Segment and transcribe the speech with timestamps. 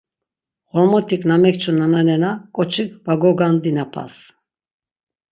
[0.73, 4.13] Ğormotik na mekçu nananena ǩoçik var gogandinapas!